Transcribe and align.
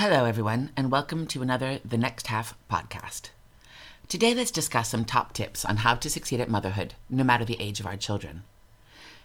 Hello, 0.00 0.26
everyone, 0.26 0.70
and 0.76 0.92
welcome 0.92 1.26
to 1.26 1.42
another 1.42 1.80
The 1.84 1.98
Next 1.98 2.28
Half 2.28 2.56
podcast. 2.70 3.30
Today, 4.06 4.32
let's 4.32 4.52
discuss 4.52 4.90
some 4.90 5.04
top 5.04 5.32
tips 5.32 5.64
on 5.64 5.78
how 5.78 5.96
to 5.96 6.08
succeed 6.08 6.38
at 6.38 6.48
motherhood, 6.48 6.94
no 7.10 7.24
matter 7.24 7.44
the 7.44 7.60
age 7.60 7.80
of 7.80 7.86
our 7.86 7.96
children. 7.96 8.44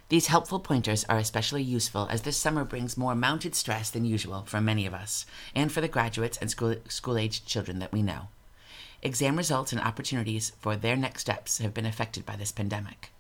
These 0.09 0.33
helpful 0.33 0.59
pointers 0.59 1.05
are 1.07 1.19
especially 1.19 1.61
useful 1.61 2.07
as 2.09 2.23
this 2.23 2.37
summer 2.37 2.65
brings 2.65 2.97
more 2.97 3.13
mounted 3.13 3.53
stress 3.53 3.91
than 3.91 4.03
usual 4.03 4.45
for 4.47 4.59
many 4.59 4.87
of 4.87 4.95
us, 4.95 5.27
and 5.53 5.71
for 5.71 5.79
the 5.79 5.87
graduates 5.87 6.39
and 6.39 6.49
school, 6.49 7.17
aged 7.19 7.45
children 7.45 7.77
that 7.77 7.91
we 7.93 8.01
know. 8.01 8.29
Exam 9.03 9.37
results 9.37 9.73
and 9.73 9.79
opportunities 9.79 10.53
for 10.59 10.75
their 10.75 10.95
next 10.95 11.21
steps 11.21 11.59
have 11.59 11.75
been 11.75 11.85
affected 11.85 12.25
by 12.25 12.35
this 12.35 12.51
pandemic. 12.51 13.11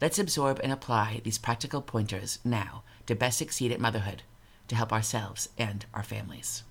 Let's 0.00 0.18
absorb 0.18 0.58
and 0.64 0.72
apply 0.72 1.20
these 1.22 1.36
practical 1.36 1.82
pointers 1.82 2.38
now 2.42 2.82
to 3.04 3.14
best 3.14 3.36
succeed 3.36 3.72
at 3.72 3.78
motherhood 3.78 4.22
to 4.68 4.74
help 4.74 4.92
ourselves 4.92 5.48
and 5.58 5.84
our 5.94 6.02
families. 6.02 6.62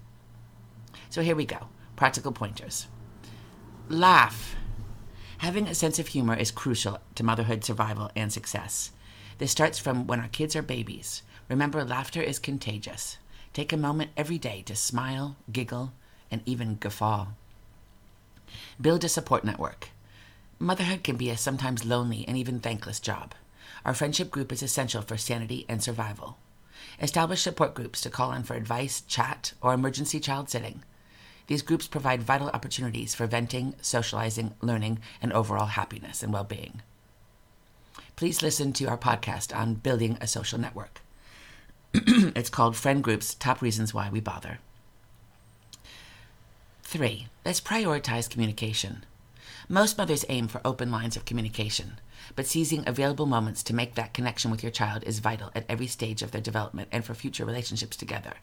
So 1.10 1.22
here 1.22 1.36
we 1.36 1.46
go 1.46 1.68
practical 1.96 2.32
pointers. 2.32 2.88
Laugh. 3.88 4.56
Having 5.38 5.68
a 5.68 5.76
sense 5.76 6.00
of 6.00 6.08
humor 6.08 6.36
is 6.36 6.50
crucial 6.50 6.98
to 7.14 7.24
motherhood 7.24 7.64
survival 7.64 8.10
and 8.16 8.34
success. 8.34 8.92
This 9.38 9.52
starts 9.52 9.78
from 9.78 10.08
when 10.08 10.20
our 10.20 10.28
kids 10.28 10.56
are 10.56 10.64
babies. 10.64 11.22
Remember, 11.48 11.84
laughter 11.84 12.22
is 12.22 12.40
contagious. 12.40 13.18
Take 13.54 13.72
a 13.72 13.78
moment 13.78 14.12
every 14.16 14.40
day 14.40 14.64
to 14.66 14.76
smile, 14.76 15.36
giggle, 15.52 15.94
and 16.32 16.42
even 16.46 16.76
guffaw. 16.76 17.28
Build 18.80 19.04
a 19.04 19.10
support 19.10 19.44
network. 19.44 19.90
Motherhood 20.58 21.04
can 21.04 21.18
be 21.18 21.30
a 21.30 21.38
sometimes 21.38 21.86
lonely 21.86 22.26
and 22.28 22.38
even 22.38 22.60
thankless 22.60 23.00
job. 23.00 23.34
Our 23.84 23.94
friendship 23.94 24.32
group 24.32 24.52
is 24.52 24.64
essential 24.64 25.02
for 25.02 25.18
sanity 25.18 25.66
and 25.68 25.84
survival. 25.84 26.38
Establish 27.02 27.42
support 27.42 27.74
groups 27.74 28.02
to 28.02 28.10
call 28.10 28.32
on 28.32 28.44
for 28.44 28.56
advice, 28.56 29.02
chat, 29.02 29.54
or 29.62 29.74
emergency 29.74 30.20
child 30.20 30.50
sitting. 30.50 30.84
These 31.48 31.62
groups 31.62 31.88
provide 31.88 32.24
vital 32.24 32.50
opportunities 32.50 33.14
for 33.14 33.28
venting, 33.28 33.76
socializing, 33.82 34.54
learning, 34.62 35.00
and 35.22 35.34
overall 35.34 35.66
happiness 35.66 36.24
and 36.24 36.32
well 36.32 36.44
being. 36.44 36.82
Please 38.16 38.42
listen 38.42 38.72
to 38.74 38.86
our 38.86 38.98
podcast 38.98 39.56
on 39.56 39.76
building 39.76 40.18
a 40.22 40.28
social 40.28 40.60
network. 40.60 41.02
it's 41.94 42.50
called 42.50 42.76
Friend 42.76 43.04
Groups 43.04 43.34
Top 43.36 43.62
Reasons 43.62 43.94
Why 43.94 44.10
We 44.10 44.22
Bother. 44.22 44.60
Three, 46.84 47.28
let's 47.46 47.62
prioritize 47.62 48.30
communication. 48.30 49.06
Most 49.70 49.98
mothers 49.98 50.26
aim 50.30 50.48
for 50.48 50.62
open 50.66 50.92
lines 50.92 51.16
of 51.16 51.26
communication, 51.26 52.00
but 52.36 52.48
seizing 52.48 52.84
available 52.88 53.26
moments 53.26 53.64
to 53.64 53.76
make 53.76 53.96
that 53.96 54.14
connection 54.14 54.52
with 54.52 54.64
your 54.64 54.72
child 54.72 55.04
is 55.04 55.20
vital 55.20 55.52
at 55.56 55.66
every 55.70 55.88
stage 55.88 56.22
of 56.22 56.32
their 56.32 56.42
development 56.42 56.90
and 56.92 57.06
for 57.06 57.14
future 57.14 57.46
relationships 57.46 57.96
together. 57.96 58.34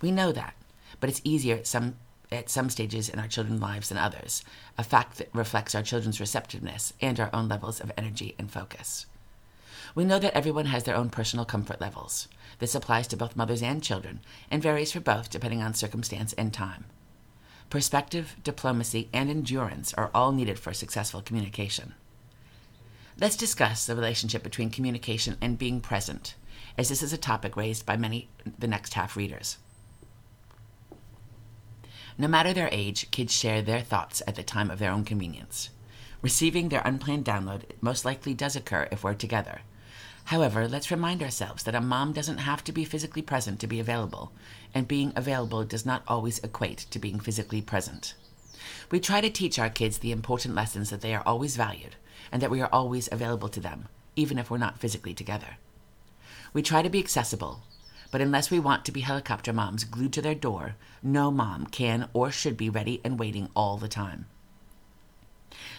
We 0.00 0.10
know 0.10 0.32
that, 0.32 0.54
but 1.00 1.08
it's 1.10 1.20
easier 1.24 1.56
at 1.56 1.66
some 1.66 1.96
at 2.32 2.50
some 2.50 2.70
stages 2.70 3.08
in 3.08 3.18
our 3.18 3.28
children's 3.28 3.60
lives 3.60 3.90
than 3.90 3.98
others, 3.98 4.42
a 4.76 4.82
fact 4.82 5.18
that 5.18 5.28
reflects 5.32 5.74
our 5.74 5.82
children's 5.82 6.18
receptiveness 6.18 6.92
and 7.00 7.20
our 7.20 7.30
own 7.32 7.48
levels 7.48 7.80
of 7.80 7.92
energy 7.96 8.34
and 8.38 8.50
focus. 8.50 9.06
We 9.94 10.04
know 10.04 10.18
that 10.18 10.36
everyone 10.36 10.66
has 10.66 10.84
their 10.84 10.96
own 10.96 11.10
personal 11.10 11.44
comfort 11.44 11.80
levels. 11.80 12.26
This 12.58 12.74
applies 12.74 13.06
to 13.08 13.16
both 13.16 13.36
mothers 13.36 13.62
and 13.62 13.82
children 13.82 14.20
and 14.50 14.62
varies 14.62 14.90
for 14.90 15.00
both 15.00 15.30
depending 15.30 15.62
on 15.62 15.74
circumstance 15.74 16.32
and 16.32 16.52
time. 16.52 16.86
Perspective, 17.74 18.36
diplomacy, 18.44 19.08
and 19.12 19.28
endurance 19.28 19.92
are 19.94 20.08
all 20.14 20.30
needed 20.30 20.60
for 20.60 20.72
successful 20.72 21.20
communication. 21.20 21.94
Let's 23.18 23.34
discuss 23.34 23.84
the 23.84 23.96
relationship 23.96 24.44
between 24.44 24.70
communication 24.70 25.36
and 25.40 25.58
being 25.58 25.80
present, 25.80 26.36
as 26.78 26.88
this 26.88 27.02
is 27.02 27.12
a 27.12 27.18
topic 27.18 27.56
raised 27.56 27.84
by 27.84 27.96
many 27.96 28.28
the 28.56 28.68
next 28.68 28.94
half 28.94 29.16
readers. 29.16 29.58
No 32.16 32.28
matter 32.28 32.52
their 32.52 32.68
age, 32.70 33.10
kids 33.10 33.34
share 33.34 33.60
their 33.60 33.80
thoughts 33.80 34.22
at 34.28 34.36
the 34.36 34.44
time 34.44 34.70
of 34.70 34.78
their 34.78 34.92
own 34.92 35.04
convenience. 35.04 35.70
Receiving 36.22 36.68
their 36.68 36.82
unplanned 36.84 37.24
download 37.24 37.62
most 37.80 38.04
likely 38.04 38.34
does 38.34 38.54
occur 38.54 38.86
if 38.92 39.02
we're 39.02 39.14
together. 39.14 39.62
However, 40.24 40.66
let's 40.66 40.90
remind 40.90 41.22
ourselves 41.22 41.64
that 41.64 41.74
a 41.74 41.80
mom 41.80 42.12
doesn't 42.12 42.38
have 42.38 42.64
to 42.64 42.72
be 42.72 42.84
physically 42.84 43.22
present 43.22 43.60
to 43.60 43.66
be 43.66 43.78
available, 43.78 44.32
and 44.74 44.88
being 44.88 45.12
available 45.14 45.64
does 45.64 45.84
not 45.84 46.02
always 46.08 46.38
equate 46.38 46.78
to 46.90 46.98
being 46.98 47.20
physically 47.20 47.60
present. 47.60 48.14
We 48.90 49.00
try 49.00 49.20
to 49.20 49.28
teach 49.28 49.58
our 49.58 49.68
kids 49.68 49.98
the 49.98 50.12
important 50.12 50.54
lessons 50.54 50.90
that 50.90 51.02
they 51.02 51.14
are 51.14 51.22
always 51.26 51.56
valued, 51.56 51.96
and 52.32 52.40
that 52.40 52.50
we 52.50 52.62
are 52.62 52.70
always 52.72 53.08
available 53.12 53.48
to 53.50 53.60
them, 53.60 53.88
even 54.16 54.38
if 54.38 54.50
we're 54.50 54.58
not 54.58 54.78
physically 54.78 55.12
together. 55.12 55.58
We 56.54 56.62
try 56.62 56.80
to 56.80 56.90
be 56.90 57.00
accessible, 57.00 57.62
but 58.10 58.20
unless 58.20 58.50
we 58.50 58.58
want 58.58 58.84
to 58.86 58.92
be 58.92 59.00
helicopter 59.00 59.52
moms 59.52 59.84
glued 59.84 60.12
to 60.14 60.22
their 60.22 60.34
door, 60.34 60.76
no 61.02 61.30
mom 61.30 61.66
can 61.66 62.08
or 62.12 62.30
should 62.30 62.56
be 62.56 62.70
ready 62.70 63.00
and 63.04 63.18
waiting 63.18 63.50
all 63.54 63.76
the 63.76 63.88
time. 63.88 64.26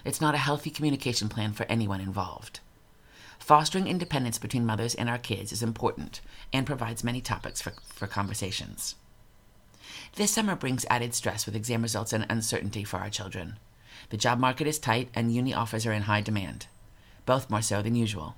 It's 0.04 0.22
not 0.22 0.36
a 0.36 0.40
healthy 0.40 0.70
communication 0.70 1.30
plan 1.30 1.54
for 1.54 1.66
anyone 1.68 2.02
involved. 2.02 2.60
Fostering 3.46 3.86
independence 3.86 4.40
between 4.40 4.66
mothers 4.66 4.96
and 4.96 5.08
our 5.08 5.20
kids 5.20 5.52
is 5.52 5.62
important 5.62 6.20
and 6.52 6.66
provides 6.66 7.04
many 7.04 7.22
topics 7.22 7.62
for, 7.62 7.74
for 7.94 8.08
conversations. 8.08 8.96
This 10.16 10.32
summer 10.32 10.56
brings 10.56 10.84
added 10.90 11.14
stress 11.14 11.46
with 11.46 11.56
exam 11.56 11.84
results 11.84 12.12
and 12.12 12.26
uncertainty 12.28 12.84
for 12.84 12.98
our 12.98 13.12
children. 13.12 13.60
The 14.10 14.18
job 14.18 14.40
market 14.40 14.66
is 14.66 14.80
tight 14.80 15.10
and 15.14 15.32
uni 15.32 15.54
offers 15.54 15.86
are 15.86 15.94
in 15.94 16.02
high 16.02 16.22
demand, 16.22 16.66
both 17.28 17.52
more 17.52 17.62
so 17.62 17.84
than 17.84 17.94
usual. 17.94 18.36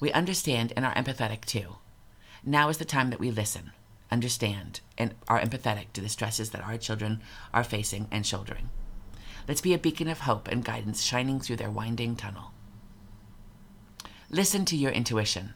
We 0.00 0.12
understand 0.12 0.70
and 0.76 0.84
are 0.84 0.92
empathetic 0.92 1.46
too. 1.46 1.76
Now 2.44 2.68
is 2.68 2.76
the 2.76 2.84
time 2.84 3.08
that 3.08 3.20
we 3.20 3.30
listen, 3.30 3.72
understand, 4.10 4.80
and 4.98 5.14
are 5.28 5.40
empathetic 5.40 5.94
to 5.94 6.02
the 6.02 6.10
stresses 6.10 6.50
that 6.50 6.62
our 6.62 6.76
children 6.76 7.22
are 7.54 7.64
facing 7.64 8.06
and 8.10 8.26
shouldering. 8.26 8.68
Let's 9.48 9.62
be 9.62 9.72
a 9.72 9.78
beacon 9.78 10.08
of 10.08 10.18
hope 10.20 10.46
and 10.48 10.62
guidance 10.62 11.02
shining 11.02 11.40
through 11.40 11.56
their 11.56 11.70
winding 11.70 12.16
tunnel. 12.16 12.52
Listen 14.30 14.64
to 14.64 14.76
your 14.76 14.90
intuition. 14.90 15.54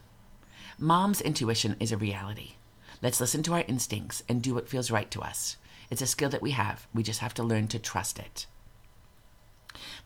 Mom's 0.77 1.19
intuition 1.19 1.75
is 1.81 1.91
a 1.91 1.97
reality. 1.97 2.53
Let's 3.01 3.19
listen 3.19 3.43
to 3.43 3.53
our 3.53 3.65
instincts 3.67 4.23
and 4.29 4.41
do 4.41 4.53
what 4.53 4.69
feels 4.69 4.89
right 4.89 5.11
to 5.11 5.21
us. 5.21 5.57
It's 5.89 6.01
a 6.01 6.07
skill 6.07 6.29
that 6.29 6.41
we 6.41 6.51
have. 6.51 6.87
We 6.93 7.03
just 7.03 7.19
have 7.19 7.33
to 7.33 7.43
learn 7.43 7.67
to 7.67 7.79
trust 7.79 8.17
it. 8.17 8.45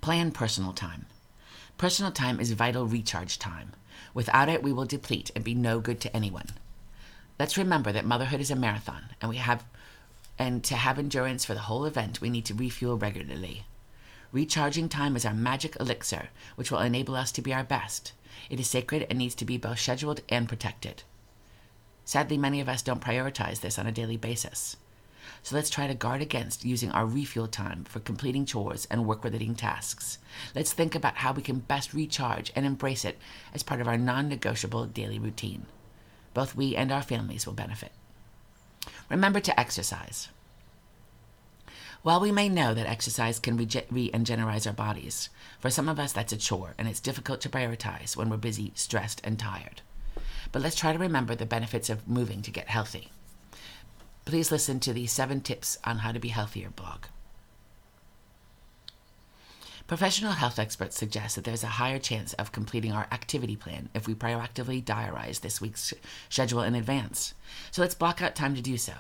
Plan 0.02 0.32
personal 0.32 0.74
time. 0.74 1.06
Personal 1.78 2.12
time 2.12 2.40
is 2.40 2.54
vital 2.54 2.88
recharge 2.88 3.38
time. 3.38 3.74
Without 4.16 4.50
it, 4.50 4.64
we 4.64 4.74
will 4.74 4.86
deplete 4.86 5.30
and 5.36 5.44
be 5.44 5.54
no 5.54 5.80
good 5.80 6.02
to 6.02 6.16
anyone. 6.16 6.50
Let's 7.38 7.58
remember 7.58 7.92
that 7.92 8.06
motherhood 8.06 8.42
is 8.42 8.50
a 8.50 8.56
marathon, 8.56 9.10
and 9.22 9.30
we 9.30 9.38
have 9.38 9.64
and 10.40 10.64
to 10.64 10.76
have 10.76 10.98
endurance 10.98 11.46
for 11.46 11.54
the 11.54 11.62
whole 11.62 11.86
event, 11.86 12.20
we 12.20 12.30
need 12.30 12.46
to 12.46 12.54
refuel 12.54 12.98
regularly. 12.98 13.66
Recharging 14.36 14.90
time 14.90 15.16
is 15.16 15.24
our 15.24 15.34
magic 15.34 15.78
elixir, 15.80 16.28
which 16.58 16.70
will 16.70 16.80
enable 16.80 17.16
us 17.16 17.32
to 17.32 17.42
be 17.42 17.54
our 17.54 17.64
best. 17.64 18.12
It 18.50 18.60
is 18.60 18.70
sacred 18.70 19.08
and 19.10 19.18
needs 19.18 19.34
to 19.36 19.46
be 19.46 19.56
both 19.56 19.80
scheduled 19.80 20.20
and 20.28 20.50
protected. 20.50 21.04
Sadly, 22.04 22.38
many 22.38 22.60
of 22.60 22.68
us 22.68 22.82
don't 22.82 23.00
prioritize 23.00 23.62
this 23.62 23.80
on 23.80 23.88
a 23.88 23.94
daily 23.94 24.18
basis. 24.18 24.76
So 25.42 25.56
let's 25.56 25.70
try 25.70 25.88
to 25.88 25.94
guard 25.94 26.22
against 26.22 26.66
using 26.66 26.92
our 26.92 27.06
refuel 27.06 27.48
time 27.48 27.86
for 27.86 28.02
completing 28.02 28.46
chores 28.46 28.86
and 28.92 29.06
work 29.06 29.24
relating 29.24 29.56
tasks. 29.56 30.18
Let's 30.54 30.74
think 30.74 30.96
about 30.96 31.16
how 31.16 31.32
we 31.32 31.42
can 31.42 31.60
best 31.60 31.94
recharge 31.94 32.52
and 32.58 32.66
embrace 32.66 33.06
it 33.06 33.18
as 33.54 33.64
part 33.64 33.80
of 33.80 33.88
our 33.88 33.98
non 33.98 34.28
negotiable 34.28 34.86
daily 34.86 35.18
routine. 35.18 35.66
Both 36.34 36.58
we 36.58 36.76
and 36.76 36.92
our 36.92 37.04
families 37.04 37.46
will 37.46 37.54
benefit. 37.54 37.94
Remember 39.10 39.40
to 39.40 39.58
exercise. 39.58 40.28
While 42.06 42.20
we 42.20 42.32
may 42.32 42.50
know 42.50 42.76
that 42.76 42.86
exercise 42.86 43.40
can 43.40 43.58
re 43.58 44.12
energize 44.14 44.68
our 44.68 44.74
bodies, 44.74 45.30
for 45.60 45.72
some 45.72 45.90
of 45.90 46.00
us 46.00 46.14
that's 46.14 46.32
a 46.32 46.38
chore 46.38 46.76
and 46.78 46.88
it's 46.88 47.00
difficult 47.00 47.42
to 47.42 47.50
prioritize 47.50 48.16
when 48.16 48.30
we're 48.30 48.38
busy, 48.38 48.72
stressed, 48.76 49.22
and 49.24 49.40
tired. 49.40 49.82
But 50.52 50.62
let's 50.62 50.76
try 50.76 50.94
to 50.94 51.00
remember 51.00 51.34
the 51.34 51.48
benefits 51.48 51.90
of 51.90 52.08
moving 52.08 52.44
to 52.44 52.52
get 52.52 52.70
healthy 52.70 53.10
please 54.26 54.52
listen 54.52 54.80
to 54.80 54.92
the 54.92 55.06
seven 55.06 55.40
tips 55.40 55.78
on 55.84 56.00
how 56.00 56.12
to 56.12 56.20
be 56.20 56.30
healthier 56.30 56.70
blog. 56.72 57.06
Professional 59.88 60.32
health 60.32 60.58
experts 60.58 60.98
suggest 60.98 61.36
that 61.36 61.44
there's 61.44 61.64
a 61.64 61.78
higher 61.78 62.00
chance 62.00 62.34
of 62.34 62.52
completing 62.52 62.92
our 62.92 63.08
activity 63.12 63.56
plan 63.56 63.88
if 63.94 64.08
we 64.08 64.16
proactively 64.16 64.84
diarize 64.84 65.42
this 65.42 65.62
week's 65.62 65.94
schedule 66.28 66.64
in 66.64 66.74
advance. 66.74 67.36
So 67.70 67.84
let's 67.84 67.94
block 67.94 68.20
out 68.20 68.36
time 68.36 68.56
to 68.56 68.64
do 68.64 68.78
so. 68.78 68.94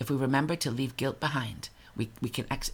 If 0.00 0.10
we 0.10 0.16
remember 0.16 0.56
to 0.56 0.70
leave 0.70 0.96
guilt 0.96 1.20
behind, 1.20 1.68
we, 1.96 2.10
we 2.20 2.28
can 2.28 2.46
ex- 2.50 2.72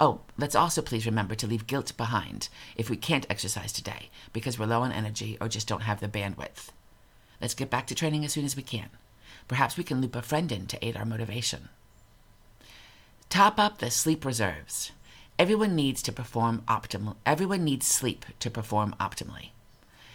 Oh, 0.00 0.20
let's 0.36 0.54
also 0.54 0.80
please 0.80 1.06
remember 1.06 1.34
to 1.34 1.46
leave 1.46 1.66
guilt 1.66 1.96
behind 1.96 2.48
if 2.76 2.88
we 2.88 2.96
can't 2.96 3.26
exercise 3.28 3.72
today 3.72 4.10
because 4.32 4.58
we're 4.58 4.66
low 4.66 4.82
on 4.82 4.92
energy 4.92 5.36
or 5.40 5.48
just 5.48 5.66
don't 5.66 5.82
have 5.82 6.00
the 6.00 6.08
bandwidth. 6.08 6.68
Let's 7.40 7.54
get 7.54 7.70
back 7.70 7.86
to 7.88 7.94
training 7.94 8.24
as 8.24 8.32
soon 8.32 8.44
as 8.44 8.56
we 8.56 8.62
can. 8.62 8.90
Perhaps 9.48 9.76
we 9.76 9.84
can 9.84 10.00
loop 10.00 10.14
a 10.14 10.22
friend 10.22 10.52
in 10.52 10.66
to 10.66 10.84
aid 10.84 10.96
our 10.96 11.04
motivation. 11.04 11.68
Top 13.28 13.58
up 13.58 13.78
the 13.78 13.90
sleep 13.90 14.24
reserves. 14.24 14.92
Everyone 15.38 15.74
needs 15.74 16.02
to 16.02 16.12
perform 16.12 16.62
optimal. 16.68 17.16
Everyone 17.26 17.64
needs 17.64 17.86
sleep 17.86 18.24
to 18.40 18.50
perform 18.50 18.94
optimally. 19.00 19.50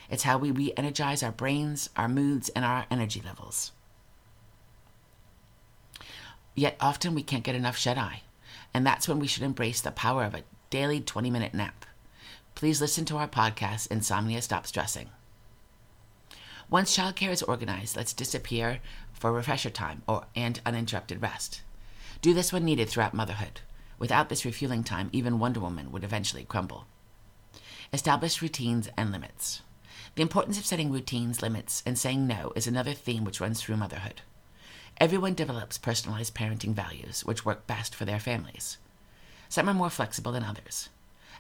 It's 0.10 0.24
how 0.24 0.38
we 0.38 0.51
re-energize 0.51 1.24
our 1.24 1.31
brains, 1.31 1.90
our 1.98 2.07
moods, 2.07 2.50
and 2.50 2.63
our 2.63 2.86
energy 2.92 3.22
levels. 3.25 3.72
Yet 6.55 6.77
often 6.79 7.15
we 7.15 7.23
can't 7.23 7.44
get 7.44 7.55
enough 7.55 7.77
shut 7.77 7.97
eye, 7.97 8.21
and 8.73 8.85
that's 8.85 9.07
when 9.07 9.19
we 9.19 9.27
should 9.27 9.44
embrace 9.44 9.81
the 9.81 9.91
power 9.91 10.23
of 10.23 10.35
a 10.35 10.44
daily 10.69 11.01
20 11.01 11.29
minute 11.29 11.53
nap. 11.53 11.85
Please 12.55 12.79
listen 12.79 13.05
to 13.05 13.17
our 13.17 13.27
podcast, 13.27 13.88
Insomnia 13.91 14.41
Stop 14.41 14.67
Stressing. 14.67 15.09
Once 16.69 16.95
childcare 16.95 17.31
is 17.31 17.44
organized, 17.44 17.95
let's 17.95 18.13
disappear 18.13 18.79
for 19.11 19.31
refresher 19.31 19.69
time 19.69 20.01
or 20.07 20.25
and 20.35 20.61
uninterrupted 20.65 21.21
rest. 21.21 21.61
Do 22.21 22.33
this 22.33 22.53
when 22.53 22.65
needed 22.65 22.89
throughout 22.89 23.13
motherhood. 23.13 23.61
Without 23.99 24.29
this 24.29 24.45
refueling 24.45 24.83
time, 24.83 25.09
even 25.11 25.39
Wonder 25.39 25.59
Woman 25.59 25.91
would 25.91 26.03
eventually 26.03 26.44
crumble. 26.44 26.85
Establish 27.91 28.41
routines 28.41 28.89
and 28.97 29.11
limits. 29.11 29.61
The 30.15 30.21
importance 30.21 30.57
of 30.57 30.65
setting 30.65 30.91
routines, 30.91 31.41
limits, 31.41 31.83
and 31.85 31.97
saying 31.97 32.25
no 32.27 32.53
is 32.56 32.67
another 32.67 32.94
theme 32.94 33.23
which 33.23 33.41
runs 33.41 33.61
through 33.61 33.77
motherhood. 33.77 34.21
Everyone 34.98 35.34
develops 35.34 35.78
personalized 35.78 36.36
parenting 36.36 36.74
values 36.74 37.25
which 37.25 37.44
work 37.44 37.68
best 37.68 37.94
for 37.95 38.06
their 38.06 38.19
families. 38.19 38.78
Some 39.50 39.68
are 39.68 39.74
more 39.74 39.90
flexible 39.90 40.31
than 40.31 40.44
others. 40.44 40.90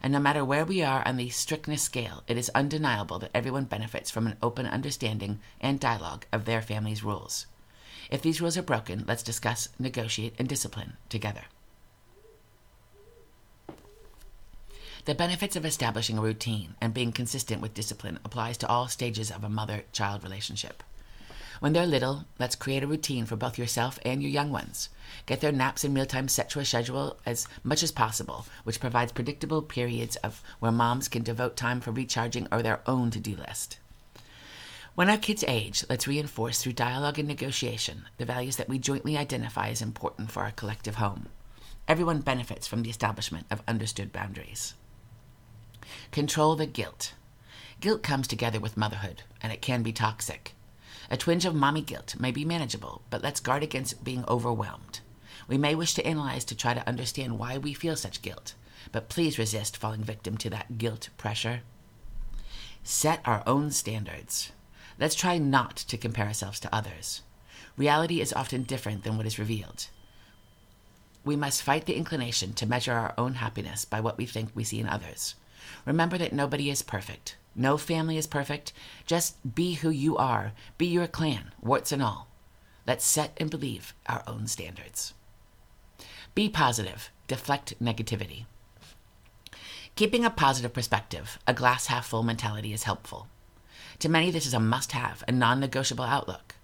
And 0.01 0.11
no 0.11 0.19
matter 0.19 0.43
where 0.43 0.65
we 0.65 0.81
are 0.81 1.07
on 1.07 1.17
the 1.17 1.29
strictness 1.29 1.81
scale, 1.81 2.23
it 2.27 2.37
is 2.37 2.51
undeniable 2.53 3.19
that 3.19 3.31
everyone 3.33 3.65
benefits 3.65 4.11
from 4.11 4.27
an 4.27 4.37
open 4.41 4.65
understanding 4.65 5.39
and 5.61 5.79
dialogue 5.79 6.25
of 6.31 6.45
their 6.45 6.61
family's 6.61 7.03
rules. 7.03 7.45
If 8.11 8.21
these 8.21 8.41
rules 8.41 8.57
are 8.57 8.63
broken, 8.63 9.05
let's 9.07 9.23
discuss, 9.23 9.69
negotiate, 9.79 10.33
and 10.37 10.47
discipline 10.47 10.97
together. 11.07 11.43
The 15.05 15.15
benefits 15.15 15.55
of 15.55 15.65
establishing 15.65 16.17
a 16.17 16.21
routine 16.21 16.75
and 16.81 16.93
being 16.93 17.11
consistent 17.11 17.61
with 17.61 17.73
discipline 17.73 18.19
applies 18.23 18.57
to 18.59 18.67
all 18.67 18.87
stages 18.87 19.31
of 19.31 19.43
a 19.43 19.49
mother-child 19.49 20.23
relationship. 20.23 20.83
When 21.63 21.71
they're 21.71 21.85
little, 21.85 22.25
let's 22.39 22.57
create 22.57 22.83
a 22.83 22.87
routine 22.87 23.25
for 23.25 23.37
both 23.37 23.57
yourself 23.57 23.97
and 24.03 24.21
your 24.21 24.29
young 24.29 24.51
ones. 24.51 24.89
Get 25.25 25.39
their 25.39 25.53
naps 25.53 25.85
and 25.85 25.93
mealtimes 25.93 26.33
set 26.33 26.49
to 26.49 26.59
a 26.59 26.65
schedule 26.65 27.17
as 27.25 27.47
much 27.63 27.81
as 27.83 27.89
possible, 27.89 28.45
which 28.65 28.81
provides 28.81 29.13
predictable 29.13 29.61
periods 29.61 30.17
of 30.17 30.43
where 30.59 30.73
moms 30.73 31.07
can 31.07 31.23
devote 31.23 31.55
time 31.55 31.79
for 31.79 31.91
recharging 31.93 32.49
or 32.51 32.61
their 32.61 32.81
own 32.85 33.11
to-do 33.11 33.37
list. 33.37 33.77
When 34.95 35.09
our 35.09 35.15
kids 35.15 35.45
age, 35.47 35.85
let's 35.89 36.05
reinforce 36.05 36.61
through 36.61 36.73
dialogue 36.73 37.17
and 37.17 37.29
negotiation 37.29 38.09
the 38.17 38.25
values 38.25 38.57
that 38.57 38.67
we 38.67 38.77
jointly 38.77 39.17
identify 39.17 39.69
as 39.69 39.81
important 39.81 40.31
for 40.31 40.43
our 40.43 40.51
collective 40.51 40.95
home. 40.95 41.29
Everyone 41.87 42.19
benefits 42.19 42.67
from 42.67 42.83
the 42.83 42.89
establishment 42.89 43.45
of 43.49 43.63
understood 43.69 44.11
boundaries. 44.11 44.73
Control 46.11 46.57
the 46.57 46.65
guilt. 46.65 47.13
Guilt 47.79 48.03
comes 48.03 48.27
together 48.27 48.59
with 48.59 48.75
motherhood, 48.75 49.23
and 49.41 49.53
it 49.53 49.61
can 49.61 49.81
be 49.81 49.93
toxic. 49.93 50.55
A 51.09 51.17
twinge 51.17 51.45
of 51.45 51.55
mommy 51.55 51.81
guilt 51.81 52.15
may 52.19 52.31
be 52.31 52.45
manageable, 52.45 53.01
but 53.09 53.21
let's 53.21 53.39
guard 53.39 53.63
against 53.63 54.03
being 54.03 54.23
overwhelmed. 54.27 55.01
We 55.47 55.57
may 55.57 55.75
wish 55.75 55.93
to 55.95 56.05
analyze 56.05 56.45
to 56.45 56.55
try 56.55 56.73
to 56.73 56.87
understand 56.87 57.37
why 57.37 57.57
we 57.57 57.73
feel 57.73 57.95
such 57.95 58.21
guilt, 58.21 58.53
but 58.91 59.09
please 59.09 59.37
resist 59.37 59.77
falling 59.77 60.03
victim 60.03 60.37
to 60.37 60.49
that 60.51 60.77
guilt 60.77 61.09
pressure. 61.17 61.61
Set 62.83 63.21
our 63.25 63.43
own 63.45 63.71
standards. 63.71 64.51
Let's 64.99 65.15
try 65.15 65.37
not 65.37 65.75
to 65.77 65.97
compare 65.97 66.27
ourselves 66.27 66.59
to 66.61 66.75
others. 66.75 67.21
Reality 67.77 68.21
is 68.21 68.33
often 68.33 68.63
different 68.63 69.03
than 69.03 69.17
what 69.17 69.25
is 69.25 69.39
revealed. 69.39 69.87
We 71.25 71.35
must 71.35 71.63
fight 71.63 71.85
the 71.85 71.95
inclination 71.95 72.53
to 72.53 72.65
measure 72.65 72.93
our 72.93 73.13
own 73.17 73.35
happiness 73.35 73.85
by 73.85 74.01
what 74.01 74.17
we 74.17 74.25
think 74.25 74.49
we 74.53 74.63
see 74.63 74.79
in 74.79 74.87
others. 74.87 75.35
Remember 75.85 76.17
that 76.17 76.33
nobody 76.33 76.69
is 76.69 76.81
perfect. 76.81 77.37
No 77.55 77.77
family 77.77 78.17
is 78.17 78.27
perfect. 78.27 78.73
Just 79.05 79.55
be 79.55 79.75
who 79.75 79.89
you 79.89 80.17
are. 80.17 80.53
Be 80.77 80.87
your 80.87 81.07
clan, 81.07 81.51
warts 81.61 81.91
and 81.91 82.01
all. 82.01 82.27
Let's 82.87 83.05
set 83.05 83.33
and 83.37 83.49
believe 83.49 83.93
our 84.07 84.23
own 84.27 84.47
standards. 84.47 85.13
Be 86.35 86.49
positive. 86.49 87.11
Deflect 87.27 87.75
negativity. 87.81 88.45
Keeping 89.95 90.25
a 90.25 90.31
positive 90.31 90.73
perspective, 90.73 91.37
a 91.47 91.53
glass 91.53 91.85
half 91.85 92.07
full 92.07 92.23
mentality 92.23 92.73
is 92.73 92.83
helpful. 92.83 93.27
To 93.99 94.09
many, 94.09 94.31
this 94.31 94.47
is 94.47 94.53
a 94.55 94.59
must 94.59 94.91
have, 94.93 95.23
a 95.27 95.31
non 95.31 95.59
negotiable 95.59 96.05
outlook. 96.05 96.55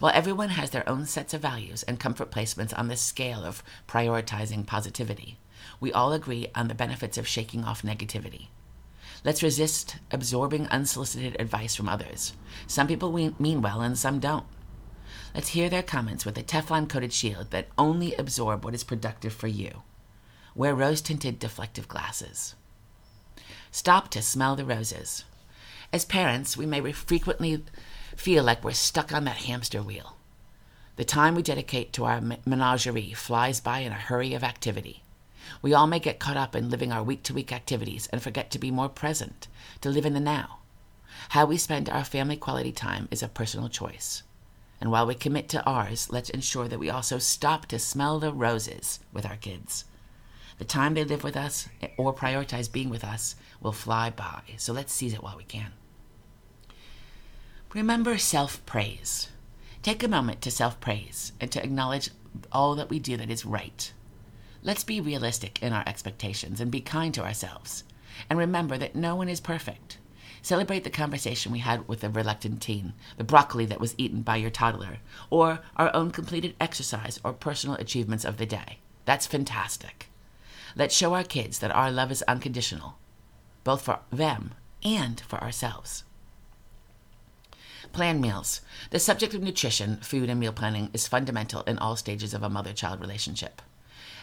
While 0.00 0.12
everyone 0.14 0.50
has 0.50 0.70
their 0.70 0.88
own 0.88 1.06
sets 1.06 1.32
of 1.32 1.40
values 1.40 1.84
and 1.84 2.00
comfort 2.00 2.32
placements 2.32 2.76
on 2.76 2.88
this 2.88 3.00
scale 3.00 3.44
of 3.44 3.62
prioritizing 3.86 4.66
positivity, 4.66 5.38
we 5.78 5.92
all 5.92 6.12
agree 6.12 6.48
on 6.56 6.66
the 6.66 6.74
benefits 6.74 7.16
of 7.16 7.28
shaking 7.28 7.64
off 7.64 7.82
negativity. 7.82 8.48
Let's 9.24 9.42
resist 9.42 9.96
absorbing 10.10 10.66
unsolicited 10.68 11.36
advice 11.40 11.76
from 11.76 11.88
others. 11.88 12.32
Some 12.66 12.88
people 12.88 13.12
mean 13.12 13.62
well 13.62 13.80
and 13.80 13.96
some 13.96 14.18
don't. 14.18 14.46
Let's 15.34 15.48
hear 15.48 15.70
their 15.70 15.82
comments 15.82 16.26
with 16.26 16.36
a 16.36 16.42
Teflon 16.42 16.88
coated 16.88 17.12
shield 17.12 17.50
that 17.50 17.68
only 17.78 18.14
absorb 18.14 18.64
what 18.64 18.74
is 18.74 18.84
productive 18.84 19.32
for 19.32 19.46
you. 19.46 19.82
Wear 20.54 20.74
rose 20.74 21.00
tinted 21.00 21.40
deflective 21.40 21.88
glasses. 21.88 22.54
Stop 23.70 24.10
to 24.10 24.20
smell 24.20 24.56
the 24.56 24.64
roses. 24.64 25.24
As 25.92 26.04
parents, 26.04 26.56
we 26.56 26.66
may 26.66 26.92
frequently 26.92 27.64
feel 28.16 28.44
like 28.44 28.64
we're 28.64 28.72
stuck 28.72 29.12
on 29.12 29.24
that 29.24 29.36
hamster 29.36 29.82
wheel. 29.82 30.16
The 30.96 31.04
time 31.04 31.34
we 31.34 31.42
dedicate 31.42 31.92
to 31.94 32.04
our 32.04 32.20
menagerie 32.44 33.14
flies 33.14 33.60
by 33.60 33.78
in 33.78 33.92
a 33.92 33.96
hurry 33.96 34.34
of 34.34 34.44
activity. 34.44 35.02
We 35.60 35.74
all 35.74 35.86
may 35.86 35.98
get 35.98 36.18
caught 36.18 36.36
up 36.36 36.54
in 36.54 36.70
living 36.70 36.92
our 36.92 37.02
week 37.02 37.22
to 37.24 37.34
week 37.34 37.52
activities 37.52 38.06
and 38.08 38.22
forget 38.22 38.50
to 38.50 38.58
be 38.58 38.70
more 38.70 38.88
present, 38.88 39.48
to 39.80 39.90
live 39.90 40.06
in 40.06 40.14
the 40.14 40.20
now. 40.20 40.58
How 41.30 41.46
we 41.46 41.56
spend 41.56 41.88
our 41.88 42.04
family 42.04 42.36
quality 42.36 42.72
time 42.72 43.08
is 43.10 43.22
a 43.22 43.28
personal 43.28 43.68
choice. 43.68 44.22
And 44.80 44.90
while 44.90 45.06
we 45.06 45.14
commit 45.14 45.48
to 45.50 45.64
ours, 45.64 46.08
let's 46.10 46.30
ensure 46.30 46.66
that 46.66 46.78
we 46.78 46.90
also 46.90 47.18
stop 47.18 47.66
to 47.66 47.78
smell 47.78 48.18
the 48.18 48.32
roses 48.32 48.98
with 49.12 49.24
our 49.24 49.36
kids. 49.36 49.84
The 50.58 50.64
time 50.64 50.94
they 50.94 51.04
live 51.04 51.24
with 51.24 51.36
us 51.36 51.68
or 51.96 52.14
prioritize 52.14 52.70
being 52.70 52.90
with 52.90 53.04
us 53.04 53.36
will 53.60 53.72
fly 53.72 54.10
by, 54.10 54.42
so 54.56 54.72
let's 54.72 54.92
seize 54.92 55.14
it 55.14 55.22
while 55.22 55.36
we 55.36 55.44
can. 55.44 55.72
Remember 57.74 58.18
self 58.18 58.64
praise. 58.66 59.28
Take 59.82 60.02
a 60.02 60.08
moment 60.08 60.42
to 60.42 60.50
self 60.50 60.80
praise 60.80 61.32
and 61.40 61.50
to 61.52 61.62
acknowledge 61.62 62.10
all 62.50 62.74
that 62.74 62.90
we 62.90 62.98
do 62.98 63.16
that 63.16 63.30
is 63.30 63.46
right. 63.46 63.92
Let's 64.64 64.84
be 64.84 65.00
realistic 65.00 65.60
in 65.60 65.72
our 65.72 65.82
expectations 65.86 66.60
and 66.60 66.70
be 66.70 66.80
kind 66.80 67.12
to 67.14 67.24
ourselves. 67.24 67.82
And 68.30 68.38
remember 68.38 68.78
that 68.78 68.94
no 68.94 69.16
one 69.16 69.28
is 69.28 69.40
perfect. 69.40 69.98
Celebrate 70.40 70.84
the 70.84 70.90
conversation 70.90 71.50
we 71.50 71.58
had 71.58 71.88
with 71.88 72.00
the 72.00 72.10
reluctant 72.10 72.62
teen, 72.62 72.92
the 73.16 73.24
broccoli 73.24 73.66
that 73.66 73.80
was 73.80 73.94
eaten 73.98 74.22
by 74.22 74.36
your 74.36 74.50
toddler, 74.50 74.98
or 75.30 75.60
our 75.76 75.94
own 75.94 76.10
completed 76.12 76.54
exercise 76.60 77.18
or 77.24 77.32
personal 77.32 77.76
achievements 77.76 78.24
of 78.24 78.36
the 78.36 78.46
day. 78.46 78.78
That's 79.04 79.26
fantastic. 79.26 80.08
Let's 80.76 80.96
show 80.96 81.14
our 81.14 81.24
kids 81.24 81.58
that 81.58 81.74
our 81.74 81.90
love 81.90 82.12
is 82.12 82.22
unconditional, 82.22 82.98
both 83.64 83.82
for 83.82 84.00
them 84.10 84.54
and 84.84 85.20
for 85.20 85.42
ourselves. 85.42 86.04
Plan 87.92 88.20
meals. 88.20 88.60
The 88.90 88.98
subject 88.98 89.34
of 89.34 89.42
nutrition, 89.42 89.98
food, 89.98 90.30
and 90.30 90.38
meal 90.38 90.52
planning 90.52 90.88
is 90.92 91.08
fundamental 91.08 91.62
in 91.62 91.78
all 91.78 91.96
stages 91.96 92.32
of 92.32 92.42
a 92.42 92.48
mother 92.48 92.72
child 92.72 93.00
relationship. 93.00 93.60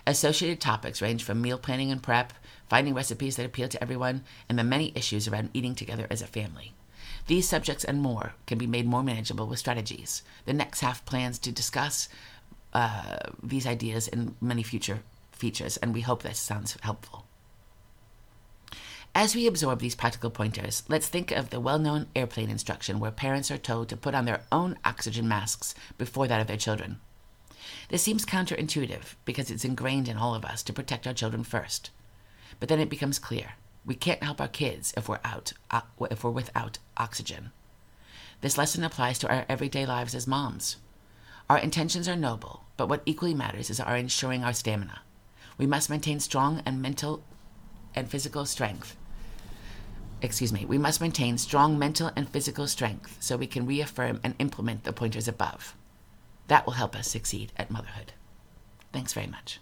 Associated 0.09 0.59
topics 0.59 1.03
range 1.03 1.23
from 1.23 1.39
meal 1.39 1.59
planning 1.59 1.91
and 1.91 2.01
prep, 2.01 2.33
finding 2.67 2.95
recipes 2.95 3.35
that 3.35 3.45
appeal 3.45 3.67
to 3.67 3.79
everyone, 3.79 4.23
and 4.49 4.57
the 4.57 4.63
many 4.63 4.91
issues 4.95 5.27
around 5.27 5.51
eating 5.53 5.75
together 5.75 6.07
as 6.09 6.23
a 6.23 6.25
family. 6.25 6.73
These 7.27 7.47
subjects 7.47 7.83
and 7.83 8.01
more 8.01 8.33
can 8.47 8.57
be 8.57 8.65
made 8.65 8.87
more 8.87 9.03
manageable 9.03 9.45
with 9.45 9.59
strategies. 9.59 10.23
The 10.45 10.53
next 10.53 10.79
half 10.79 11.05
plans 11.05 11.37
to 11.37 11.51
discuss 11.51 12.09
uh, 12.73 13.17
these 13.43 13.67
ideas 13.67 14.07
in 14.07 14.33
many 14.41 14.63
future 14.63 15.01
features, 15.31 15.77
and 15.77 15.93
we 15.93 16.01
hope 16.01 16.23
this 16.23 16.39
sounds 16.39 16.75
helpful. 16.81 17.27
As 19.13 19.35
we 19.35 19.45
absorb 19.45 19.79
these 19.79 19.93
practical 19.93 20.31
pointers, 20.31 20.81
let's 20.87 21.07
think 21.07 21.29
of 21.29 21.51
the 21.51 21.59
well 21.59 21.77
known 21.77 22.07
airplane 22.15 22.49
instruction 22.49 22.99
where 22.99 23.11
parents 23.11 23.51
are 23.51 23.59
told 23.59 23.89
to 23.89 23.95
put 23.95 24.15
on 24.15 24.25
their 24.25 24.41
own 24.51 24.75
oxygen 24.83 25.27
masks 25.27 25.75
before 25.99 26.27
that 26.27 26.41
of 26.41 26.47
their 26.47 26.57
children. 26.57 26.99
This 27.89 28.03
seems 28.03 28.25
counterintuitive 28.25 29.15
because 29.25 29.49
it's 29.49 29.65
ingrained 29.65 30.07
in 30.07 30.15
all 30.15 30.35
of 30.35 30.45
us 30.45 30.61
to 30.63 30.73
protect 30.73 31.07
our 31.07 31.13
children 31.13 31.43
first. 31.43 31.89
But 32.59 32.69
then 32.69 32.79
it 32.79 32.89
becomes 32.89 33.19
clear 33.19 33.53
we 33.85 33.95
can't 33.95 34.21
help 34.21 34.39
our 34.39 34.47
kids 34.47 34.93
if 34.95 35.09
we're 35.09 35.19
out 35.23 35.53
uh, 35.71 35.81
if 36.11 36.23
we're 36.23 36.29
without 36.29 36.77
oxygen. 36.97 37.51
This 38.41 38.57
lesson 38.57 38.83
applies 38.83 39.17
to 39.19 39.29
our 39.29 39.45
everyday 39.49 39.85
lives 39.85 40.13
as 40.13 40.27
moms. 40.27 40.77
Our 41.49 41.57
intentions 41.57 42.07
are 42.07 42.15
noble, 42.15 42.65
but 42.77 42.87
what 42.87 43.01
equally 43.07 43.33
matters 43.33 43.71
is 43.71 43.79
our 43.79 43.97
ensuring 43.97 44.43
our 44.43 44.53
stamina. 44.53 45.01
We 45.57 45.65
must 45.65 45.89
maintain 45.89 46.19
strong 46.19 46.61
and 46.65 46.81
mental 46.81 47.23
and 47.95 48.07
physical 48.09 48.45
strength. 48.45 48.95
Excuse 50.21 50.53
me, 50.53 50.65
we 50.65 50.77
must 50.77 51.01
maintain 51.01 51.39
strong 51.39 51.79
mental 51.79 52.11
and 52.15 52.29
physical 52.29 52.67
strength 52.67 53.17
so 53.19 53.35
we 53.35 53.47
can 53.47 53.65
reaffirm 53.65 54.19
and 54.23 54.35
implement 54.37 54.83
the 54.83 54.93
pointers 54.93 55.27
above. 55.27 55.75
That 56.49 56.65
will 56.65 56.73
help 56.73 56.95
us 56.95 57.07
succeed 57.07 57.53
at 57.57 57.69
motherhood. 57.69 58.13
Thanks 58.91 59.13
very 59.13 59.27
much. 59.27 59.59